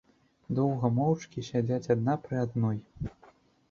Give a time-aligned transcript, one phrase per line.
[0.59, 2.77] Доўга моўчкі сядзяць адна пры адной.